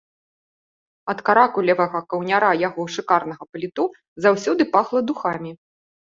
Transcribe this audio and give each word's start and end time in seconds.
Ад 1.11 1.19
каракулевага 1.27 1.99
каўняра 2.13 2.49
яго 2.67 2.85
шыкарнага 2.95 3.43
паліто 3.51 3.85
заўсёды 4.27 4.67
пахла 4.73 4.99
духамі. 5.11 5.51